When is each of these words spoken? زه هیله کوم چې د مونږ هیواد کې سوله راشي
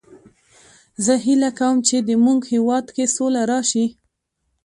زه 1.05 1.13
هیله 1.25 1.49
کوم 1.59 1.75
چې 1.87 1.97
د 2.07 2.09
مونږ 2.23 2.41
هیواد 2.53 2.85
کې 2.95 3.05
سوله 3.15 3.41
راشي 3.51 3.85